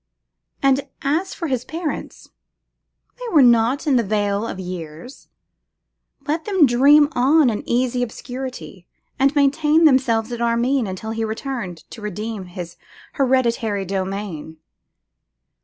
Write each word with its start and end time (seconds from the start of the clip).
And 0.63 0.87
as 1.03 1.35
for 1.35 1.45
his 1.45 1.63
parents, 1.63 2.29
they 3.19 3.27
were 3.35 3.43
not 3.43 3.85
in 3.85 3.97
the 3.97 4.03
vale 4.03 4.47
of 4.47 4.59
years; 4.59 5.27
let 6.25 6.45
them 6.45 6.65
dream 6.65 7.07
on 7.11 7.51
in 7.51 7.61
easy 7.69 8.01
obscurity, 8.01 8.87
and 9.19 9.35
maintain 9.35 9.85
themselves 9.85 10.31
at 10.31 10.41
Armine 10.41 10.87
until 10.87 11.11
he 11.11 11.23
returned 11.23 11.83
to 11.91 12.01
redeem 12.01 12.45
his 12.45 12.77
hereditary 13.13 13.85
domain. 13.85 14.57